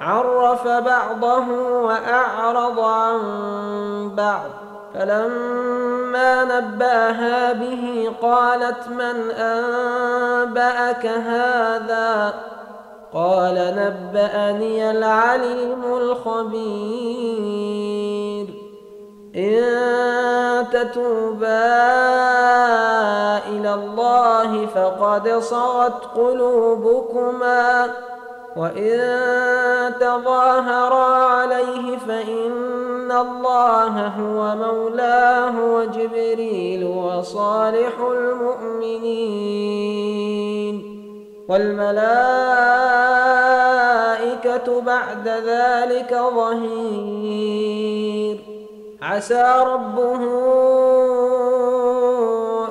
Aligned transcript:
عرف 0.00 0.68
بعضه 0.68 1.48
وأعرض 1.82 2.80
عن 2.80 3.20
بعض. 4.16 4.50
فلما 4.94 6.44
نبأها 6.44 7.52
به 7.52 8.12
قالت 8.22 8.88
من 8.88 9.30
أنبأك 9.30 11.06
هذا؟ 11.06 12.34
قال 13.14 13.54
نبأني 13.54 14.90
العليم 14.90 15.84
الخبير. 15.84 17.00
إن 19.36 20.66
تتوبا 20.72 21.76
إلى 23.48 23.74
الله 23.74 24.66
فقد 24.66 25.28
صغت 25.28 26.04
قلوبكما. 26.16 27.90
وإن 28.56 29.00
تظاهرا 30.00 31.04
عليه 31.24 31.96
فإن 32.08 33.12
الله 33.12 34.06
هو 34.06 34.56
مولاه 34.56 35.64
وجبريل 35.74 36.84
وصالح 36.84 37.92
المؤمنين 38.00 39.40
والملائكة 41.48 42.00
بعد 44.80 45.28
ذلك 45.28 46.20
ظهير 46.34 47.70
عسى 49.02 49.64
ربه 49.66 50.20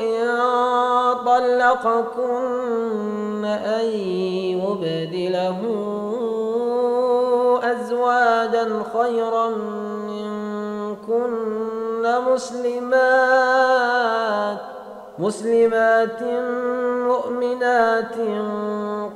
إن 0.00 0.28
طلقكن 1.26 2.56
أن 3.44 3.86
يبدله 5.36 6.20
أزواجا 7.72 8.82
خيرا 8.92 9.48
منكن 10.08 11.32
مسلمات 12.32 13.56
مسلمات 15.18 16.22
مؤمنات 17.10 18.16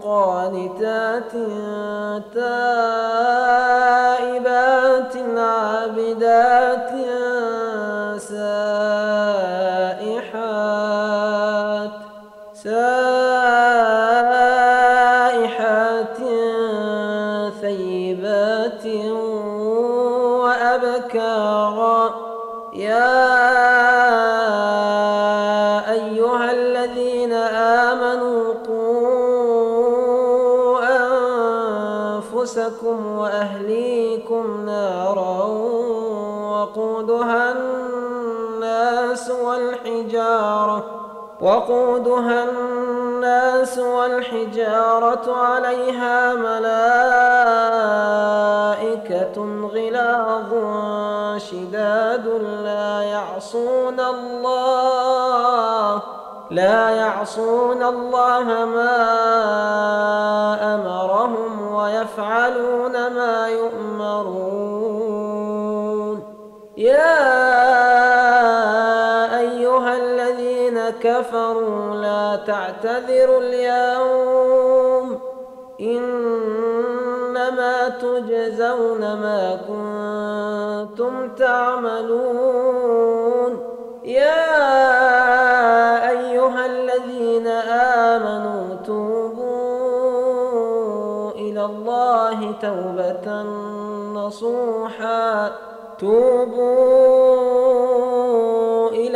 قانتات 0.04 1.32
تائبات 2.34 3.94
عابدات. 5.36 6.59
وأبكارا 21.14 22.14
يا 22.72 23.10
أيها 25.92 26.50
الذين 26.52 27.32
آمنوا 27.32 28.54
قوا 28.68 28.90
أنفسكم 32.16 33.18
وأهليكم 33.18 34.66
نارا 34.66 35.44
وقودها 36.50 37.52
الناس 37.52 39.30
والحجارة 39.30 40.84
وقودها 41.40 42.44
الناس 42.44 43.78
والحجارة 43.78 45.34
عليها 45.36 46.34
ملائكة 46.34 47.50
غلاظ 49.74 50.52
شداد 51.40 52.26
لا 52.64 53.02
يعصون 53.02 54.00
الله 54.00 56.02
لا 56.50 56.90
يعصون 56.90 57.82
الله 57.82 58.44
ما 58.44 58.98
أمرهم 60.74 61.74
ويفعلون 61.74 62.92
ما 62.92 63.48
يؤمرون. 63.48 64.90
يا 66.76 67.40
أيها 69.38 69.96
الذين 69.96 70.90
كفروا 70.90 71.94
لا 71.94 72.36
تعتذروا 72.46 73.40
اليوم. 73.40 75.20
إنما 75.80 76.79
تجزون 77.90 79.00
ما 79.00 79.58
كنتم 79.68 81.28
تعملون. 81.34 82.90
يا 84.04 84.60
أيها 86.10 86.66
الذين 86.66 87.46
آمنوا 88.06 88.74
توبوا 88.86 89.70
إلى 91.30 91.64
الله 91.64 92.52
توبة 92.62 93.42
نصوحا. 94.14 95.50
توبوا 95.98 97.29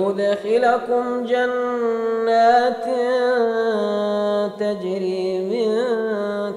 ويدخلكم 0.00 1.24
جنات 1.24 2.84
تجري 4.60 5.38
من 5.40 5.70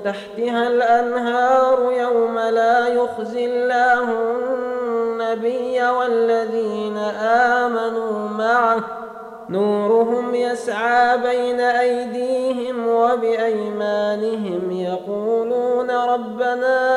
تحتها 0.03 0.67
الأنهار 0.67 1.91
يوم 1.91 2.39
لا 2.39 2.87
يخزي 2.87 3.45
الله 3.45 4.03
النبي 4.03 5.83
والذين 5.83 6.97
آمنوا 7.57 8.29
معه. 8.29 8.83
نورهم 9.49 10.35
يسعى 10.35 11.17
بين 11.17 11.59
أيديهم 11.59 12.87
وبأيمانهم 12.87 14.71
يقولون 14.71 15.91
ربنا 15.91 16.96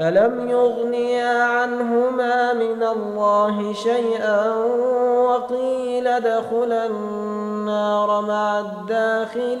فلم 0.00 0.50
يغنيا 0.50 1.42
عنهما 1.42 2.52
من 2.52 2.82
الله 2.82 3.72
شيئا 3.72 4.54
وقيل 5.28 6.06
ادخلا 6.06 6.86
النار 6.86 8.20
مع 8.20 8.60
الداخلين 8.60 9.60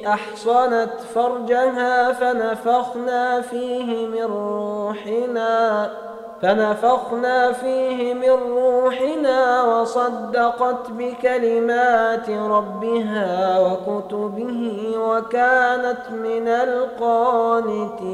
أحصنت 0.07 1.01
فرجها 1.15 2.13
فنفخنا 2.13 3.41
فيه 3.41 4.07
من 4.07 4.23
روحنا 4.23 5.91
فنفخنا 6.43 7.53
فيه 7.53 8.15
من 8.15 8.31
روحنا 8.31 9.65
وصدقت 9.65 10.91
بكلمات 10.91 12.31
ربها 12.31 13.61
وكتبه 13.61 14.95
وكانت 14.99 16.11
من 16.11 16.49
القانتين. 16.49 18.07